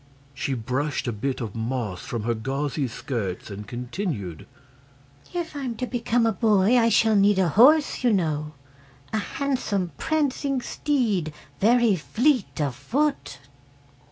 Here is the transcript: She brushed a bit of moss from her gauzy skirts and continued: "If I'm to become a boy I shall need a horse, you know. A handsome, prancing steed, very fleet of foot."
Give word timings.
She 0.33 0.55
brushed 0.55 1.07
a 1.07 1.11
bit 1.11 1.41
of 1.41 1.53
moss 1.53 2.01
from 2.01 2.23
her 2.23 2.33
gauzy 2.33 2.87
skirts 2.87 3.51
and 3.51 3.67
continued: 3.67 4.47
"If 5.31 5.55
I'm 5.55 5.75
to 5.75 5.85
become 5.85 6.25
a 6.25 6.31
boy 6.31 6.75
I 6.79 6.89
shall 6.89 7.15
need 7.15 7.37
a 7.37 7.49
horse, 7.49 8.03
you 8.03 8.11
know. 8.11 8.53
A 9.13 9.19
handsome, 9.19 9.91
prancing 9.99 10.59
steed, 10.59 11.31
very 11.59 11.95
fleet 11.95 12.59
of 12.59 12.73
foot." 12.73 13.37